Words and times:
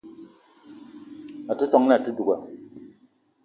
A 1.51 1.53
te 1.59 1.65
ton 1.71 1.83
na 1.87 1.95
àte 1.99 2.11
duga 2.17 2.35